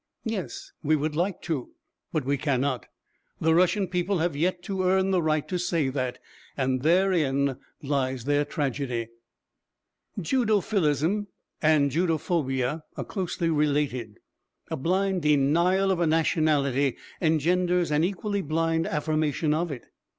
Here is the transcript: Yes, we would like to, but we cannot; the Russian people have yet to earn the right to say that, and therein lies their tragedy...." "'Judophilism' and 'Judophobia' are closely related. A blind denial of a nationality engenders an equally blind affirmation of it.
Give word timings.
Yes, 0.25 0.71
we 0.81 0.95
would 0.95 1.15
like 1.15 1.43
to, 1.43 1.75
but 2.11 2.25
we 2.25 2.35
cannot; 2.35 2.87
the 3.39 3.53
Russian 3.53 3.87
people 3.87 4.17
have 4.17 4.35
yet 4.35 4.63
to 4.63 4.81
earn 4.83 5.11
the 5.11 5.21
right 5.21 5.47
to 5.47 5.59
say 5.59 5.89
that, 5.89 6.17
and 6.57 6.81
therein 6.81 7.57
lies 7.83 8.23
their 8.23 8.43
tragedy...." 8.43 9.09
"'Judophilism' 10.19 11.27
and 11.61 11.91
'Judophobia' 11.91 12.81
are 12.97 13.03
closely 13.05 13.51
related. 13.51 14.17
A 14.71 14.75
blind 14.75 15.21
denial 15.21 15.91
of 15.91 15.99
a 15.99 16.07
nationality 16.07 16.97
engenders 17.21 17.91
an 17.91 18.03
equally 18.03 18.41
blind 18.41 18.87
affirmation 18.87 19.53
of 19.53 19.71
it. 19.71 19.83